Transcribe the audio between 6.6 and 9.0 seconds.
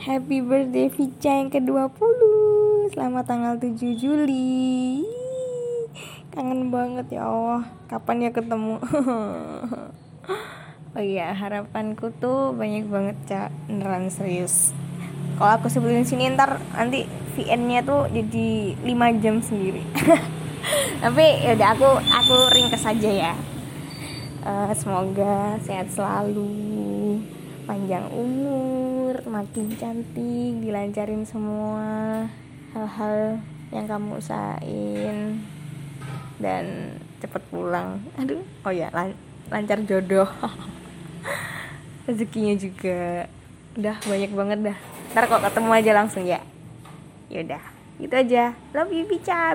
banget ya Allah. Kapan ya ketemu?